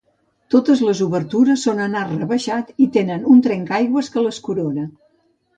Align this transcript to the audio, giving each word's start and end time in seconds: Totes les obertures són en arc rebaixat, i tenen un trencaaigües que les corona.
Totes 0.53 0.79
les 0.85 1.01
obertures 1.07 1.65
són 1.67 1.83
en 1.85 1.99
arc 2.01 2.15
rebaixat, 2.21 2.73
i 2.87 2.89
tenen 2.97 3.29
un 3.35 3.47
trencaaigües 3.49 4.11
que 4.17 4.29
les 4.31 4.45
corona. 4.49 4.91